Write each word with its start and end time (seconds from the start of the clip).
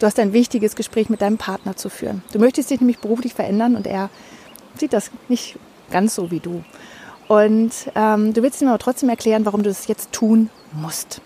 du 0.00 0.06
hast 0.06 0.18
ein 0.18 0.32
wichtiges 0.32 0.74
Gespräch 0.74 1.08
mit 1.08 1.20
deinem 1.20 1.38
Partner 1.38 1.76
zu 1.76 1.88
führen. 1.88 2.22
Du 2.32 2.40
möchtest 2.40 2.70
dich 2.70 2.80
nämlich 2.80 2.98
beruflich 2.98 3.34
verändern 3.34 3.76
und 3.76 3.86
er 3.86 4.10
sieht 4.76 4.92
das 4.92 5.10
nicht 5.28 5.56
ganz 5.90 6.14
so 6.16 6.30
wie 6.30 6.40
du. 6.40 6.64
Und 7.28 7.70
ähm, 7.94 8.32
du 8.32 8.42
willst 8.42 8.60
ihm 8.60 8.68
aber 8.68 8.78
trotzdem 8.78 9.08
erklären, 9.08 9.46
warum 9.46 9.62
du 9.62 9.70
das 9.70 9.86
jetzt 9.86 10.10
tun 10.10 10.50
musst. 10.72 11.20